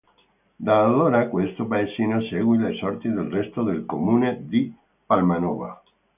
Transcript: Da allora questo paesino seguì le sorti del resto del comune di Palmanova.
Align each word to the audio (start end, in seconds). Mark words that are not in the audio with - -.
Da 0.57 0.83
allora 0.83 1.27
questo 1.27 1.67
paesino 1.67 2.23
seguì 2.23 2.57
le 2.57 2.75
sorti 2.79 3.07
del 3.07 3.29
resto 3.29 3.61
del 3.61 3.85
comune 3.85 4.47
di 4.47 4.75
Palmanova. 5.05 5.79